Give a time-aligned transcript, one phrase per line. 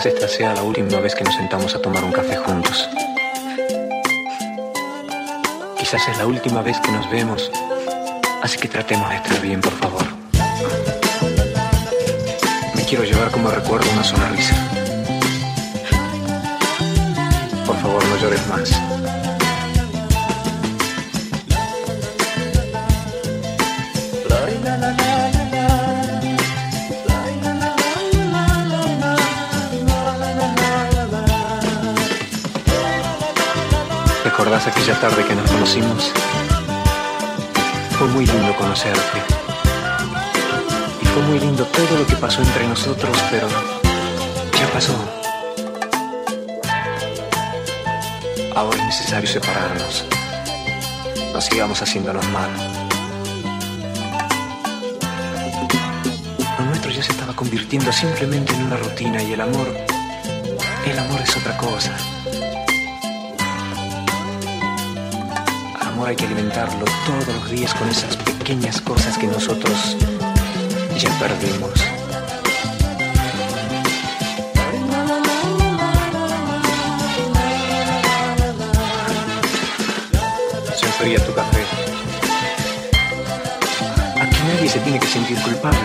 [0.00, 2.88] Quizás esta sea la última vez que nos sentamos a tomar un café juntos.
[5.78, 7.52] Quizás es la última vez que nos vemos,
[8.40, 10.02] así que tratemos de estar bien, por favor.
[12.74, 14.54] Me quiero llevar como recuerdo una sonrisa.
[17.66, 19.19] Por favor, no llores más.
[34.40, 36.10] ¿Recordás aquella tarde que nos conocimos?
[37.98, 39.18] Fue muy lindo conocerte.
[41.02, 43.46] Y fue muy lindo todo lo que pasó entre nosotros, pero
[44.58, 44.94] ya pasó.
[48.56, 50.06] Ahora es necesario separarnos.
[51.34, 52.48] No sigamos haciéndonos mal.
[56.58, 59.68] Lo nuestro ya se estaba convirtiendo simplemente en una rutina y el amor,
[60.86, 61.94] el amor es otra cosa.
[66.10, 69.96] Hay que alimentarlo todos los días con esas pequeñas cosas que nosotros
[70.98, 71.70] ya perdimos.
[80.74, 81.62] Se enfría tu café.
[84.20, 85.78] Aquí nadie se tiene que sentir culpable.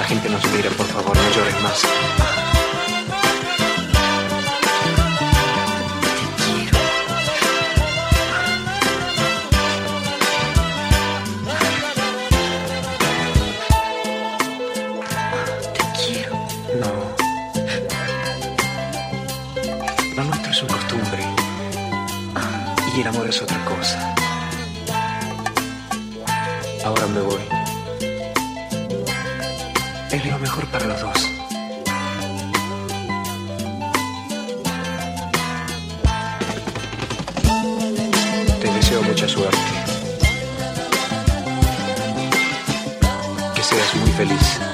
[0.00, 2.33] La gente nos mira, por favor, no llores más.
[44.24, 44.73] Feliz.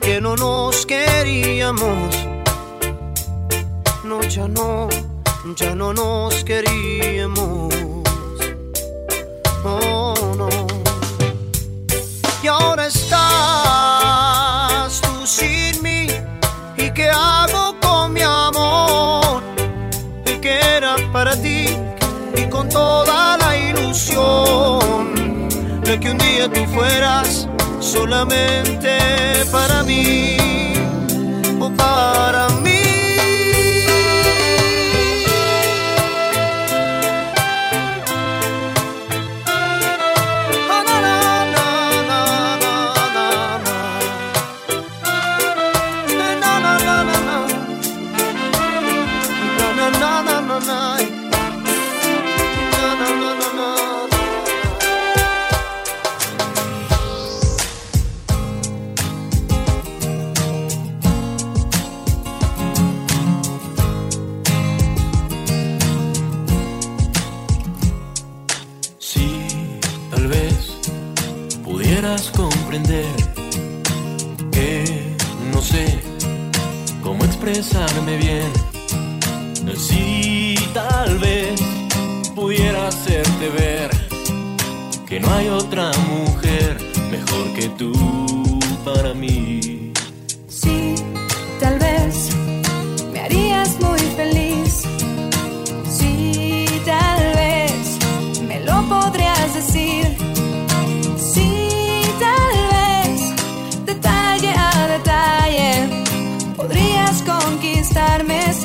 [0.00, 2.26] que no nos queríamos.
[4.02, 4.88] No, ya no,
[5.54, 7.72] ya no nos queríamos.
[9.64, 10.48] Oh, no.
[12.42, 13.20] Y ahora estás
[15.00, 16.08] tú sin mí.
[16.76, 19.42] ¿Y qué hago con mi amor?
[20.24, 21.76] El que era para ti
[22.34, 25.48] y con toda la ilusión
[25.82, 27.45] de que un día tú fueras
[27.96, 28.98] solamente
[29.50, 30.36] para mí
[31.58, 32.45] o para
[77.56, 78.52] expresarme bien.
[79.76, 81.58] Si tal vez
[82.34, 83.90] pudiera hacerte ver
[85.08, 86.76] que no hay otra mujer
[87.10, 87.92] mejor que tú
[88.84, 89.85] para mí.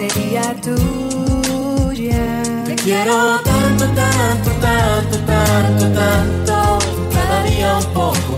[0.09, 2.43] Sería tuya.
[2.65, 6.79] Te quiero tanto, tanto, tanto, tanto, tanto,
[7.13, 8.30] cada día un poco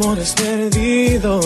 [0.00, 1.44] amores perdidos.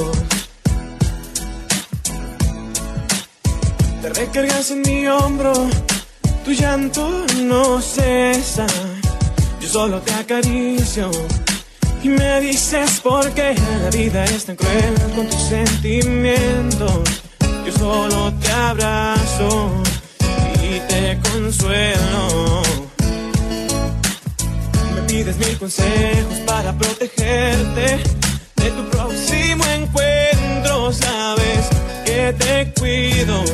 [4.03, 5.53] Te recargas en mi hombro,
[6.45, 8.67] tu llanto no cesa.
[9.61, 11.11] Yo solo te acaricio
[12.03, 13.55] y me dices por qué
[13.85, 17.01] la vida es tan cruel con tus sentimientos.
[17.65, 19.83] Yo solo te abrazo
[20.63, 22.63] y te consuelo.
[24.95, 28.22] Me pides mil consejos para protegerte
[28.63, 30.93] de tu próximo encuentro.
[30.93, 31.63] Sabes
[32.05, 33.45] que te cuido.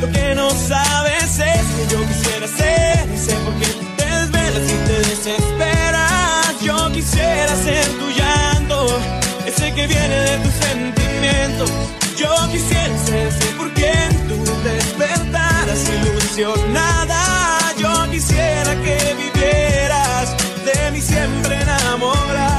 [0.00, 4.64] Lo que no sabes es que yo quisiera ser y sé por qué te desvelas
[4.74, 6.60] y te desesperas.
[6.62, 8.98] Yo quisiera ser tu llanto,
[9.46, 11.70] ese que viene de tus sentimientos.
[12.18, 17.72] Yo quisiera ser ese por quien tú despertaras ilusionada.
[17.78, 22.55] Yo quisiera que vivieras de mí siempre enamorada.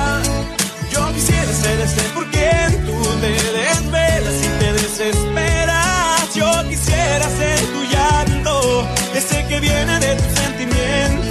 [1.67, 6.33] Ser ese por quien tú te desvelas y te desesperas.
[6.33, 11.27] Yo quisiera ser tu llanto, ese que viene de tus sentimientos.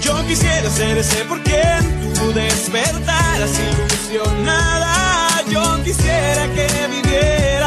[0.00, 1.80] Yo quisiera ser ese por quien
[2.12, 5.44] tú despertaras ilusionada.
[5.48, 6.66] Yo quisiera que
[6.96, 7.61] vivieras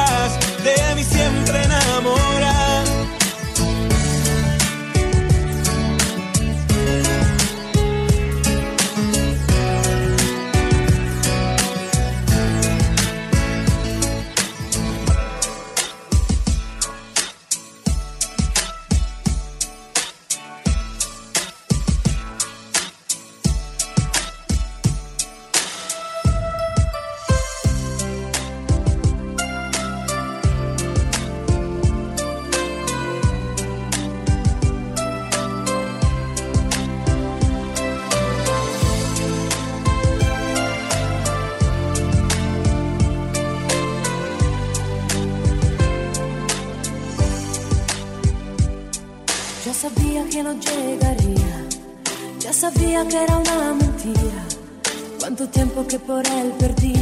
[56.05, 56.93] por él perdí,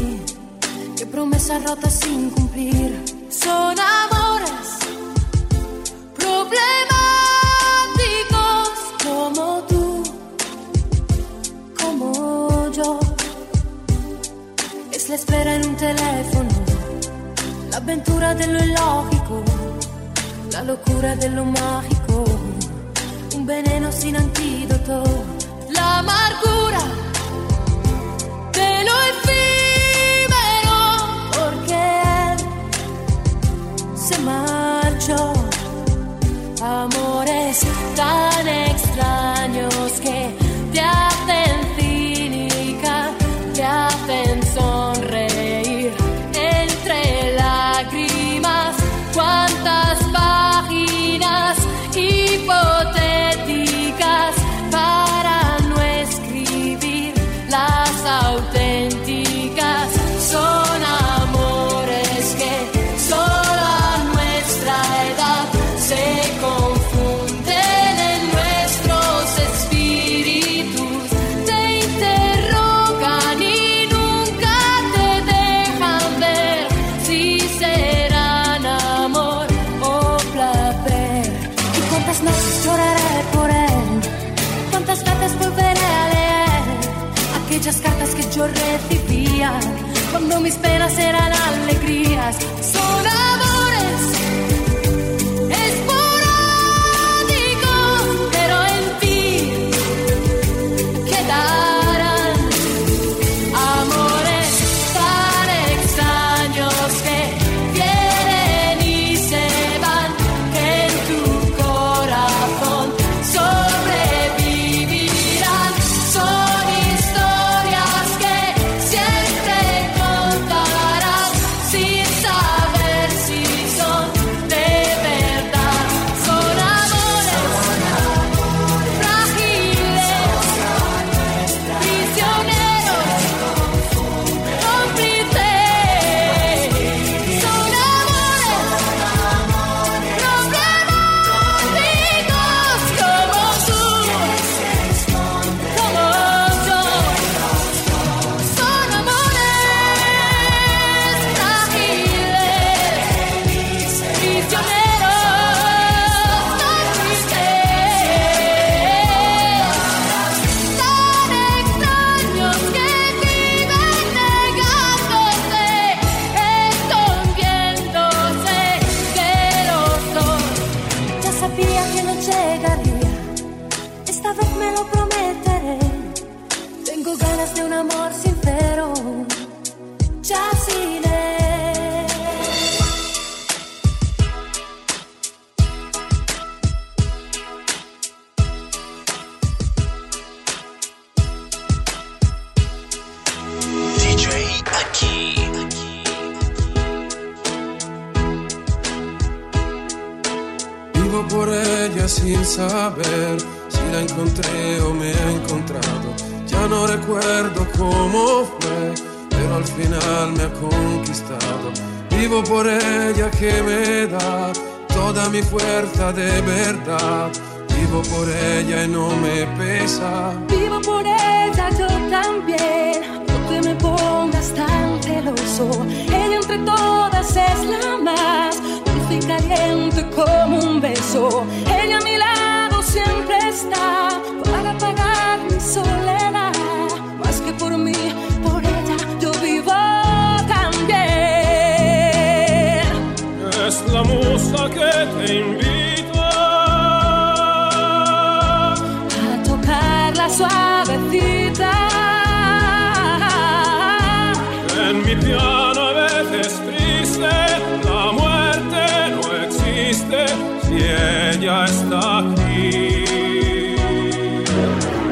[0.98, 3.13] qué promesas rotas sin cumplir.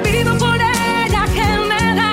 [0.04, 2.12] Vivo por ella que me da,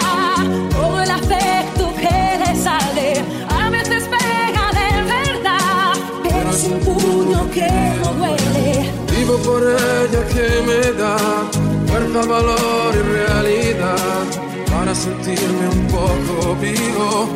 [0.82, 3.08] o el afecto que le sale,
[3.48, 5.92] a veces pega de verdad,
[6.22, 7.70] pero es un puño que
[8.02, 8.90] no duele.
[9.16, 11.16] Vivo por ella que me da
[11.88, 14.24] muerta, valor y realidad,
[14.70, 17.28] para sentirme un poco vivo.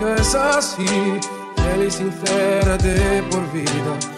[0.00, 0.86] Música es así,
[1.56, 4.17] fiel y sincera de por vida.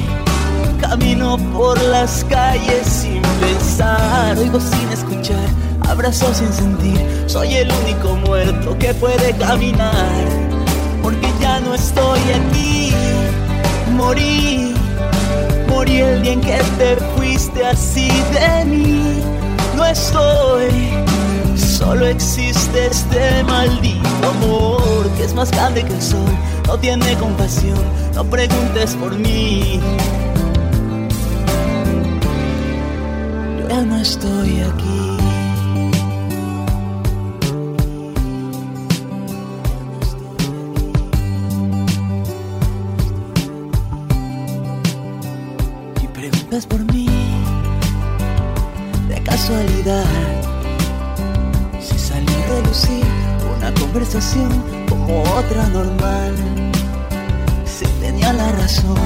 [0.81, 5.47] Camino por las calles sin pensar, oigo sin escuchar,
[5.87, 6.99] abrazo sin sentir.
[7.27, 10.25] Soy el único muerto que puede caminar,
[11.01, 12.93] porque ya no estoy aquí.
[13.93, 14.73] Morí,
[15.69, 19.21] morí el día en que te fuiste así de mí.
[19.77, 20.89] No estoy,
[21.55, 26.37] solo existe este maldito amor que es más grande que el sol.
[26.67, 27.79] No tiene compasión,
[28.13, 29.79] no preguntes por mí.
[33.85, 35.17] No estoy aquí.
[46.01, 47.07] Y preguntas por mí
[49.09, 50.05] de casualidad.
[51.79, 53.05] Si salió a relucir
[53.57, 54.49] una conversación
[54.89, 56.35] como otra normal.
[57.65, 58.97] Si tenía la razón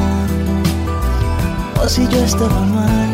[1.81, 3.04] o si yo estaba mal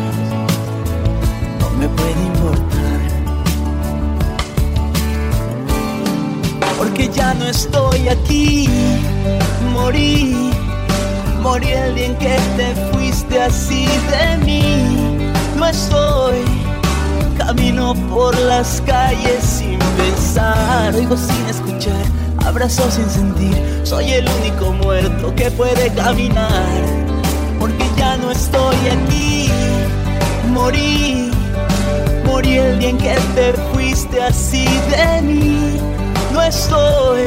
[8.12, 8.68] aquí,
[9.72, 10.50] morí,
[11.40, 15.32] morí el día en que te fuiste así de mí.
[15.56, 16.44] No estoy,
[17.38, 22.04] camino por las calles sin pensar, oigo sin escuchar,
[22.46, 23.56] abrazo sin sentir.
[23.84, 26.80] Soy el único muerto que puede caminar,
[27.58, 29.48] porque ya no estoy aquí,
[30.50, 31.30] morí.
[32.24, 35.76] Morí el día en que te fuiste así de mí.
[36.32, 37.26] No estoy,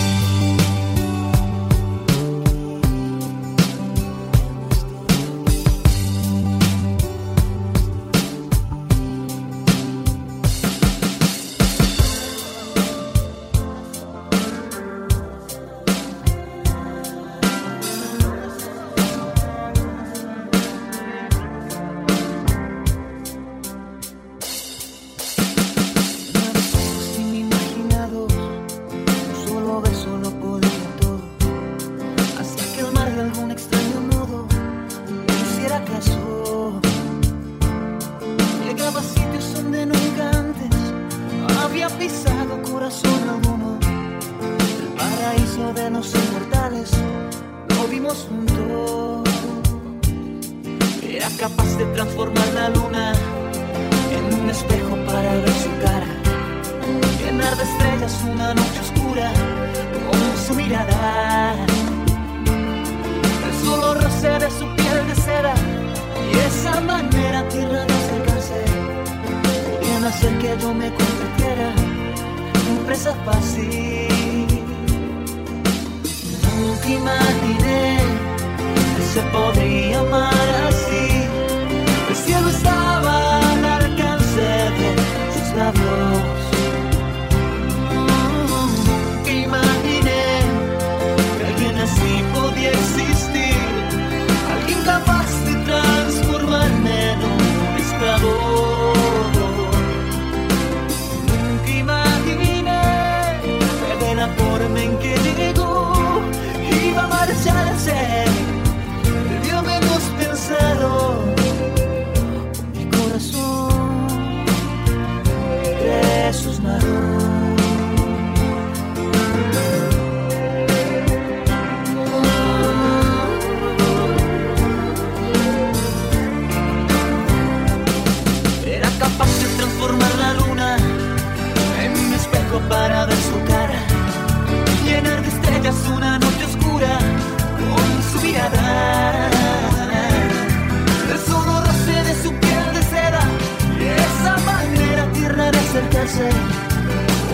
[146.01, 146.29] hacerse,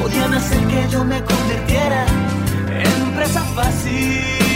[0.02, 2.06] podían hacer que yo me convirtiera
[2.70, 4.47] en presa fácil.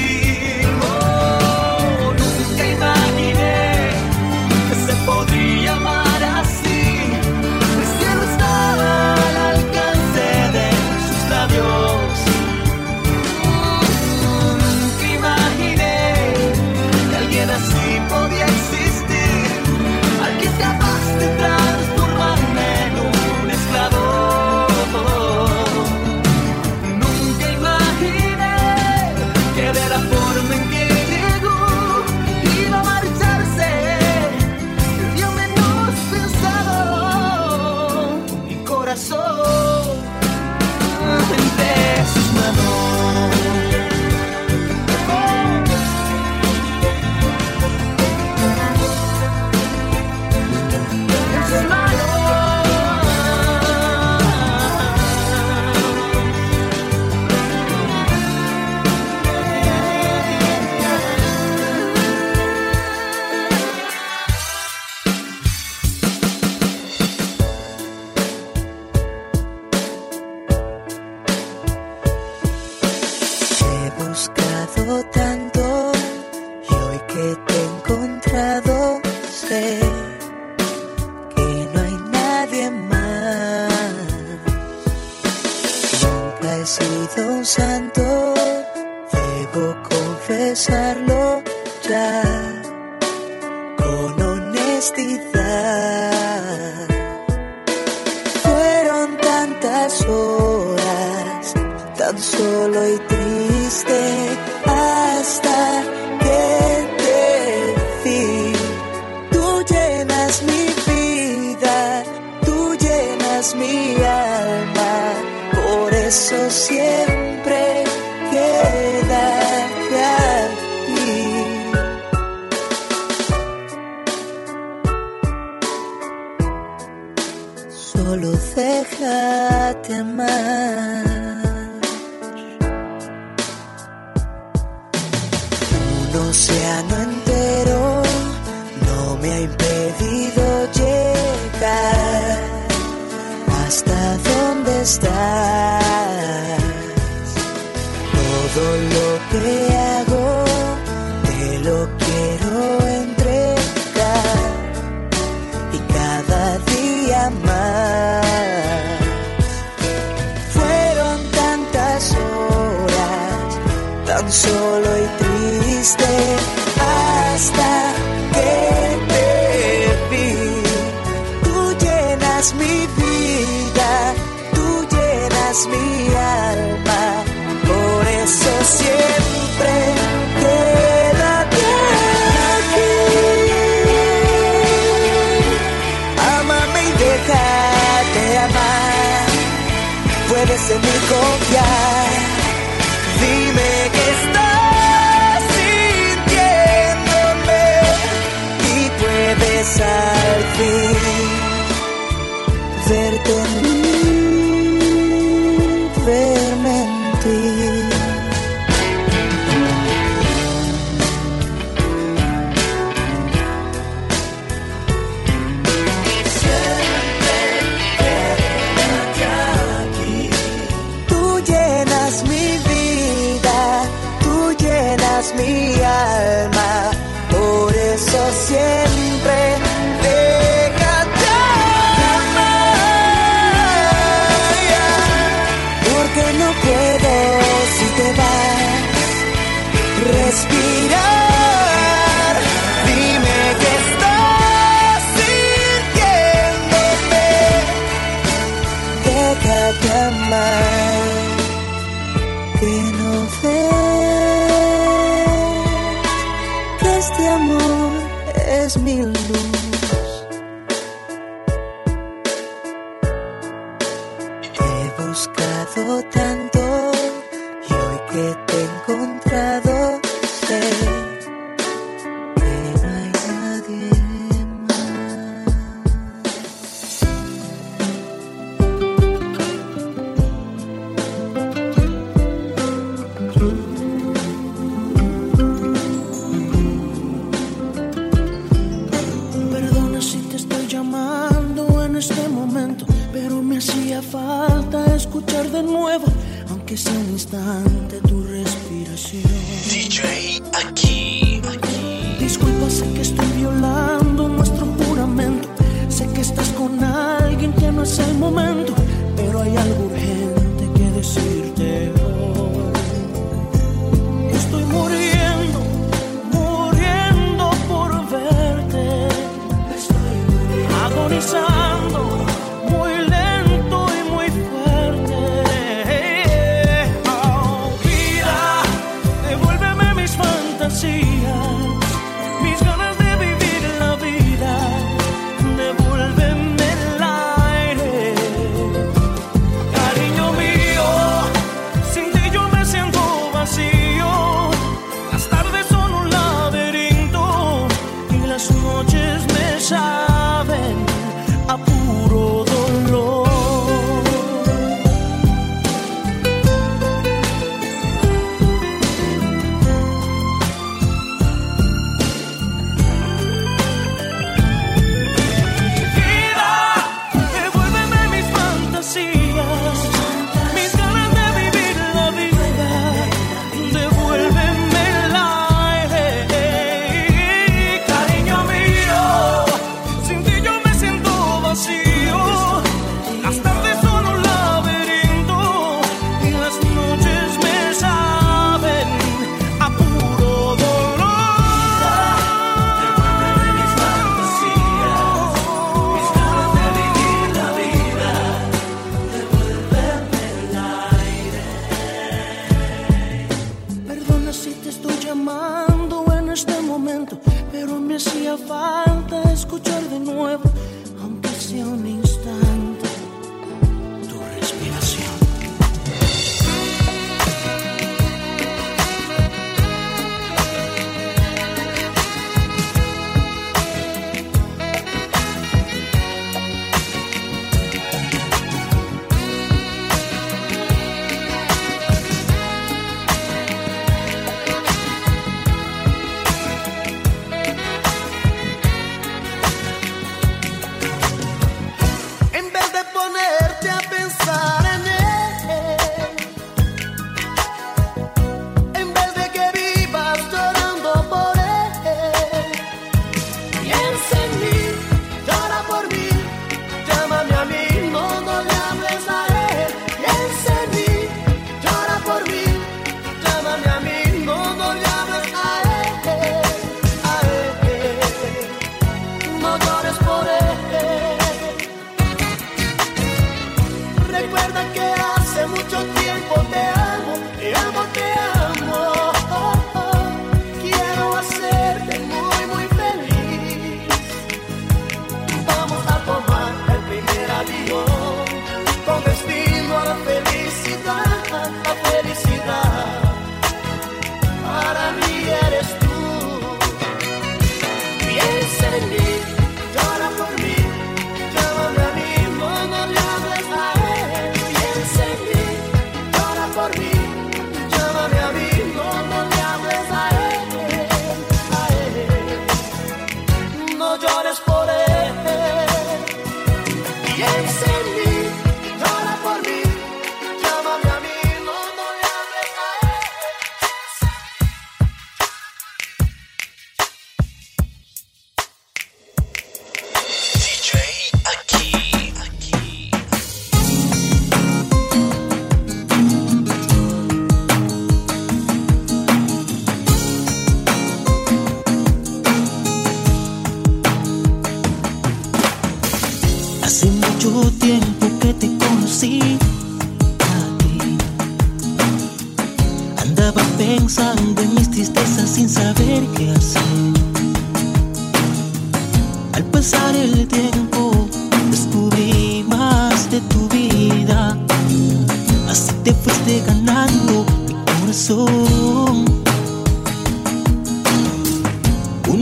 [144.91, 145.50] style.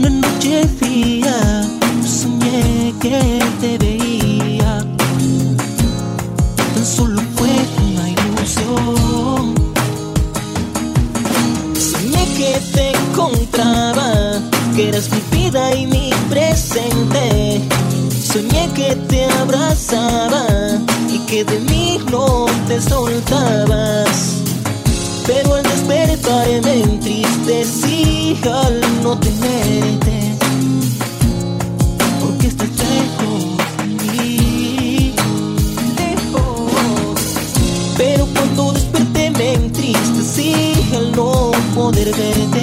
[0.00, 1.68] Una noche fría
[2.06, 4.78] soñé que te veía.
[6.74, 7.50] Tan solo fue
[7.84, 9.54] una ilusión.
[11.74, 14.40] Soñé que te encontraba,
[14.74, 17.60] que eras mi vida y mi presente.
[18.32, 20.46] Soñé que te abrazaba
[21.10, 24.49] y que de mí no te soltabas.
[25.32, 30.36] Pero al despertar me entristecí al no tenerte.
[32.20, 35.14] Porque estás lejos de mí.
[35.96, 36.72] Lejos.
[37.96, 42.59] Pero cuando desperté me entristecí al no poder verte.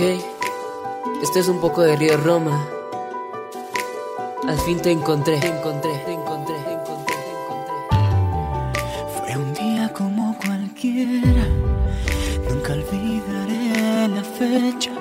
[0.00, 0.04] Ok,
[1.24, 2.68] esto es un poco de Río Roma.
[4.46, 7.16] Al fin te encontré, encontré, encontré, encontré, te encontré.
[9.18, 11.48] Fue un día como cualquiera,
[12.48, 14.92] nunca olvidaré la fecha.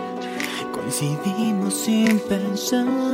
[0.73, 3.06] Coincidimos sin pensar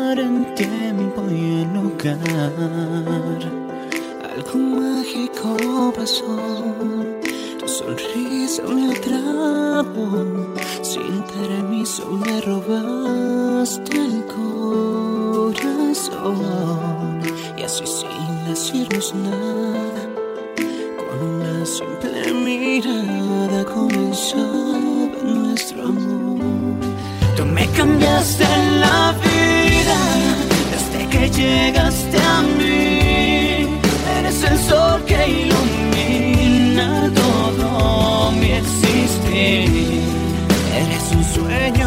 [8.23, 10.07] sonrisa me atrapó,
[10.81, 14.23] sin permiso me robaste el
[15.45, 16.01] corazón
[17.57, 20.09] y así sin decirnos nada,
[20.97, 24.77] con una simple mirada comenzaba
[25.23, 26.39] nuestro amor.
[27.35, 28.45] Tú me cambiaste
[28.79, 29.99] la vida
[30.71, 33.67] desde que llegaste a mí.
[34.19, 37.11] Eres el sol que ilumina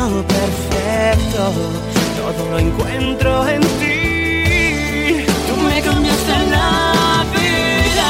[0.07, 1.53] perfecto,
[2.17, 5.27] todo lo encuentro en ti.
[5.49, 8.09] Tú me cambiaste la vida,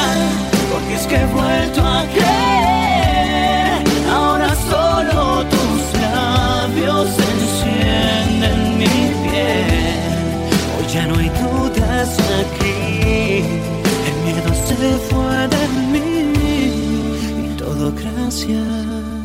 [0.71, 3.83] porque es que he vuelto a creer.
[4.11, 10.13] Ahora solo tus labios encienden mi piel.
[10.77, 12.09] Hoy ya no hay dudas
[12.41, 13.41] aquí,
[14.07, 16.11] el miedo se fue de mí
[17.45, 19.16] y todo gracias.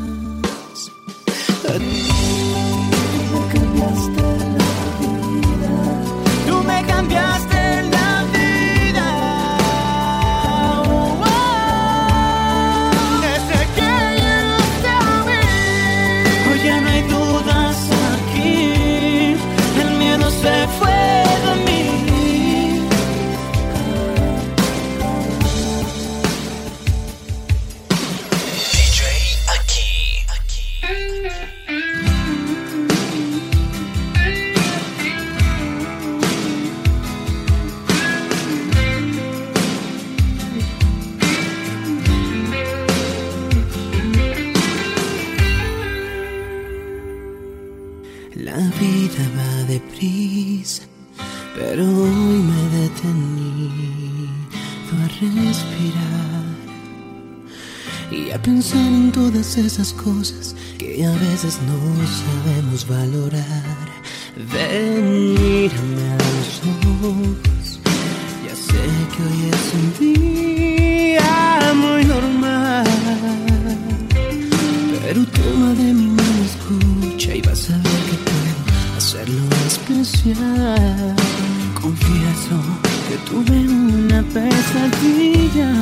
[84.23, 85.73] Pesadilla,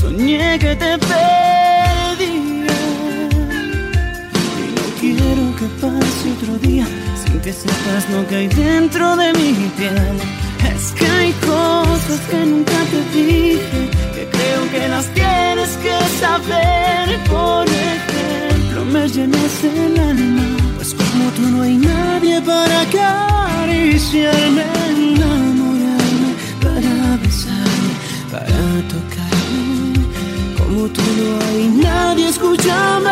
[0.00, 2.76] soñé que te perdía.
[4.62, 6.86] Y no quiero que pase otro día
[7.24, 10.16] sin que sepas lo que hay dentro de mi piel.
[10.74, 13.80] Es que hay cosas que nunca te dije,
[14.14, 17.18] que creo que las tienes que saber.
[17.28, 24.64] Por ejemplo, me llenas el alma, pues como tú no hay nadie para acariciarme,
[28.40, 30.04] para tocarme.
[30.58, 33.10] Como tú no hay nadie, escúchame.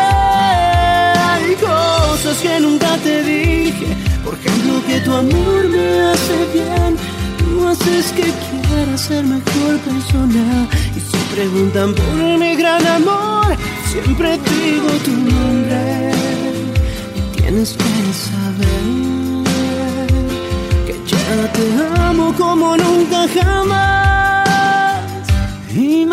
[1.29, 3.87] Hay cosas que nunca te dije,
[4.23, 6.97] por ejemplo que tu amor me hace bien.
[7.37, 10.67] Tú haces que quiera ser mejor persona.
[10.95, 13.55] Y si preguntan por mi gran amor,
[13.91, 16.11] siempre digo tu nombre.
[17.17, 17.93] Y tienes que
[18.27, 18.85] saber
[20.85, 21.65] que ya te
[22.01, 24.18] amo como nunca jamás.
[25.71, 26.09] 今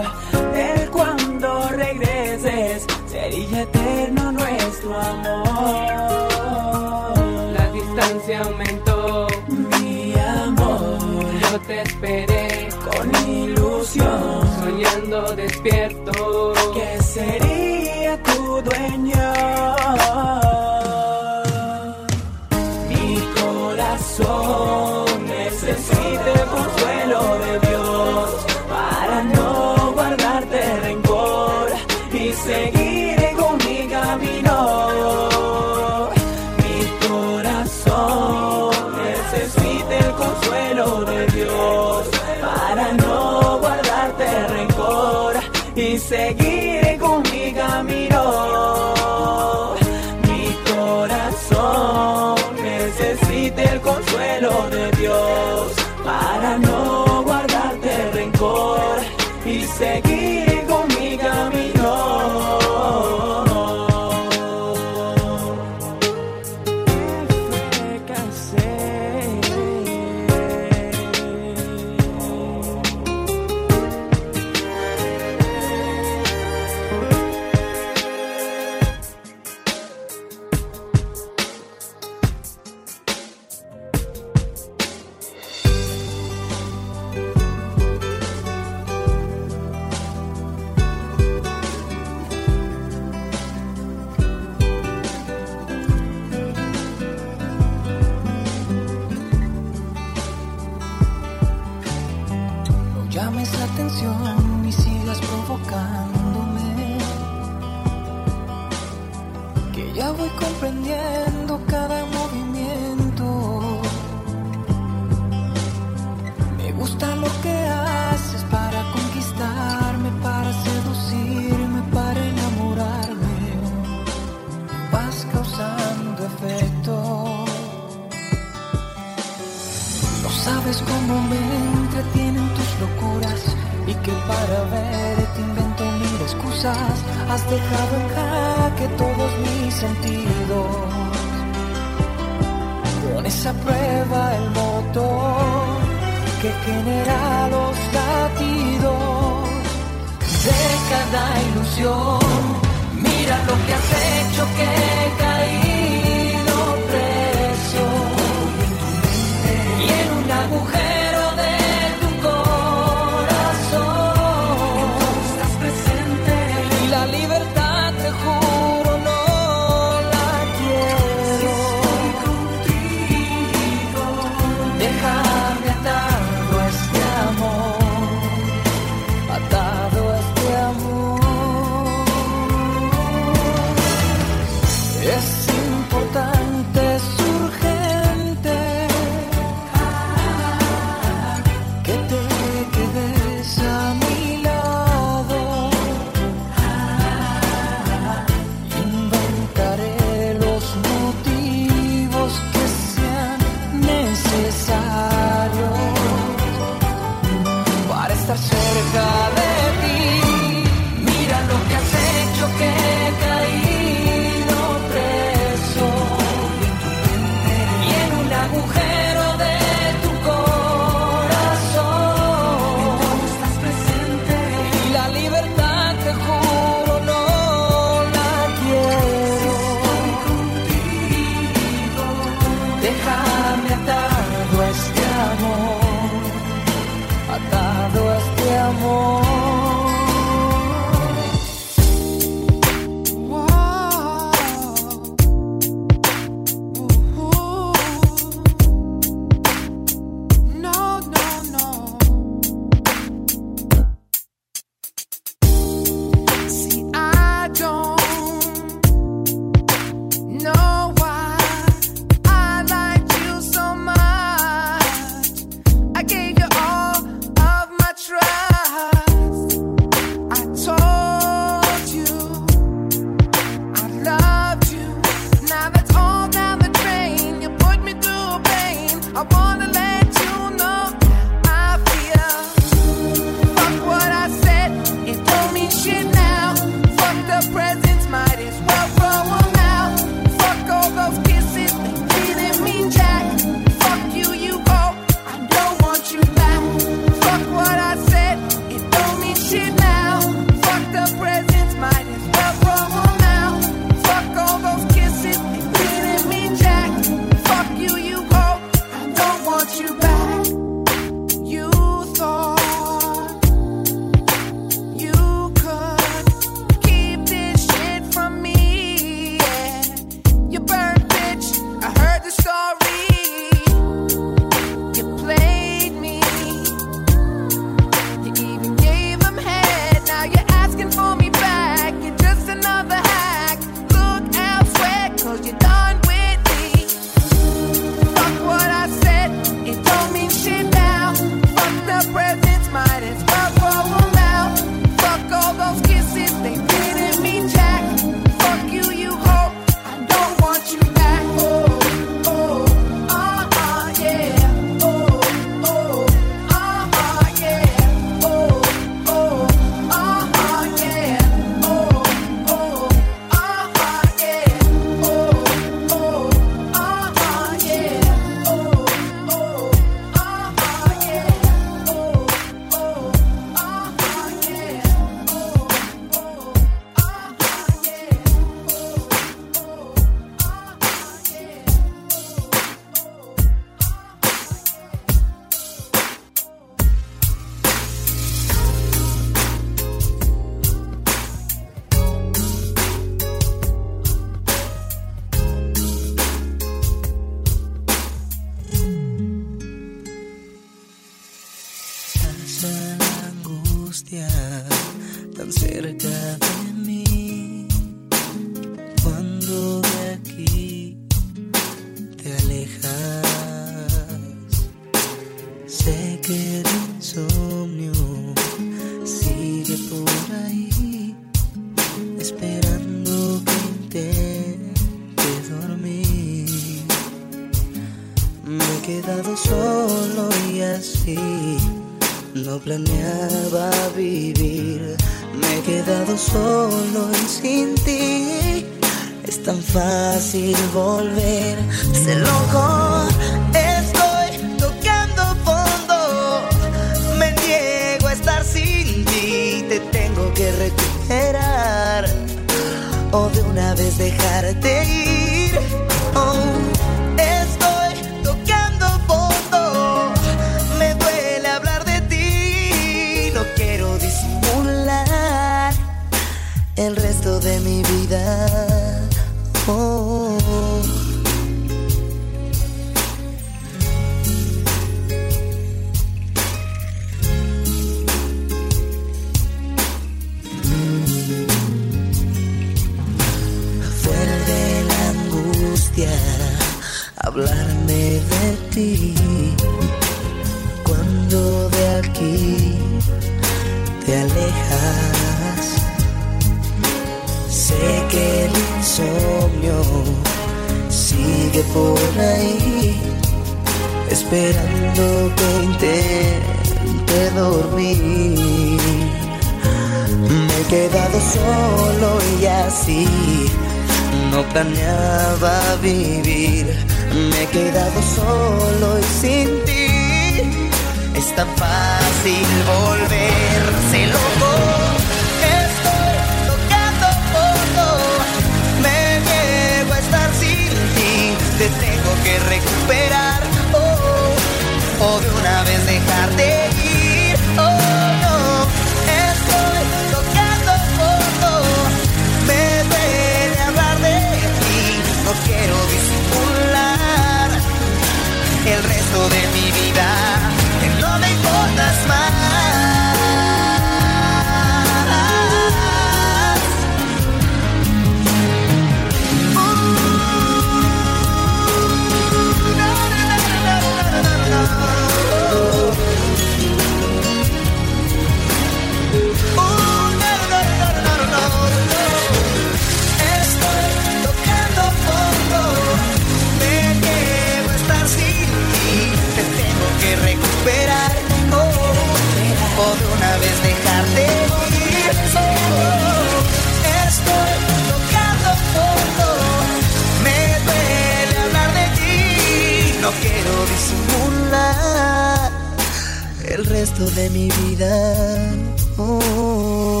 [597.09, 598.53] de mi vida.
[598.97, 600.00] Oh.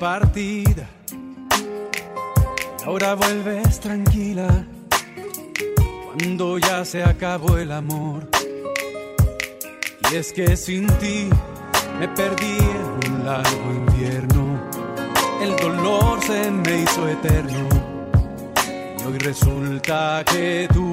[0.00, 0.88] partida.
[2.86, 4.48] Ahora vuelves tranquila
[6.06, 8.26] cuando ya se acabó el amor.
[10.10, 11.28] Y es que sin ti
[11.98, 14.58] me perdí en un largo invierno.
[15.42, 17.68] El dolor se me hizo eterno.
[18.98, 20.92] Y hoy resulta que tú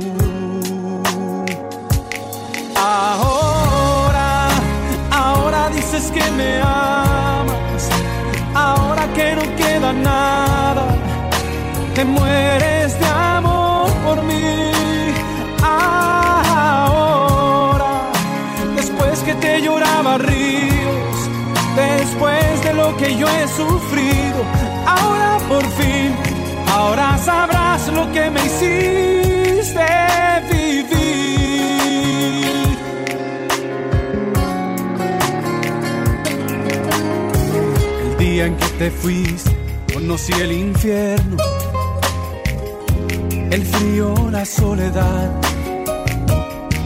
[2.76, 4.50] ahora,
[5.12, 7.37] ahora dices que me amas
[11.98, 14.72] te mueres de amor por mí.
[15.64, 17.14] Ahora,
[18.76, 21.16] después que te lloraba ríos,
[21.76, 24.46] después de lo que yo he sufrido,
[24.86, 26.16] ahora por fin,
[26.68, 29.88] ahora sabrás lo que me hiciste
[30.52, 31.98] vivir.
[38.04, 39.58] El día en que te fuiste,
[39.92, 41.57] conocí el infierno
[43.52, 45.32] el frío, la soledad,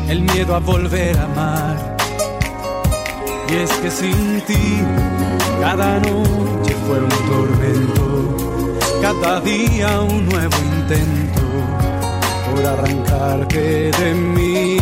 [0.07, 1.97] el miedo a volver a amar.
[3.49, 4.81] Y es que sin ti,
[5.59, 11.41] cada noche fue un tormento, cada día un nuevo intento
[12.53, 14.77] por arrancarte de mí.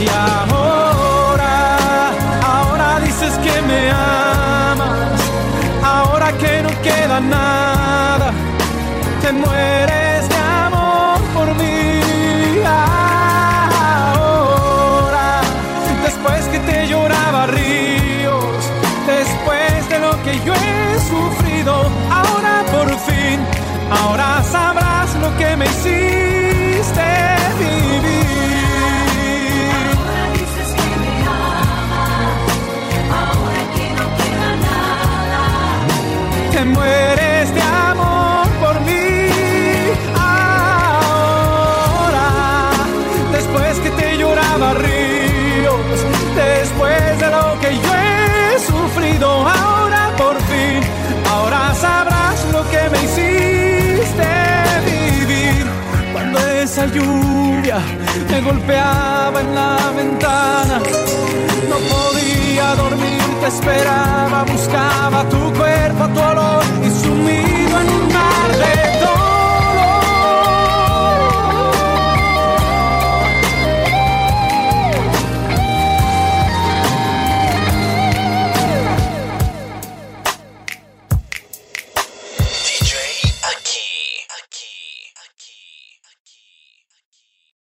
[0.00, 1.66] Y ahora,
[2.42, 5.20] ahora dices que me amas,
[5.82, 8.32] ahora que no queda nada,
[9.24, 12.00] te mueres de amor por mí.
[14.16, 15.40] Ahora,
[16.02, 18.44] después que te lloraba ríos,
[19.06, 21.74] después de lo que yo he sufrido,
[22.10, 23.40] ahora por fin,
[23.90, 26.23] ahora sabrás lo que me hiciste
[56.94, 57.78] lluvia
[58.30, 60.80] me golpeaba en la ventana.
[61.68, 68.50] No podía dormir, te esperaba, buscaba tu cuerpo, tu olor y sumido en un mar
[68.62, 68.93] de